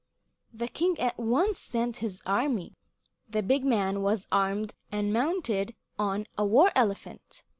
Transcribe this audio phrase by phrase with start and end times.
[0.51, 2.73] The king at once sent his army.
[3.29, 7.43] The big man was armed and mounted on a war elephant.